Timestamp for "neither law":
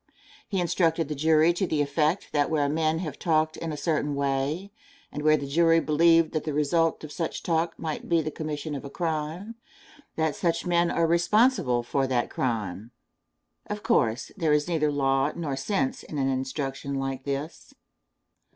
14.67-15.33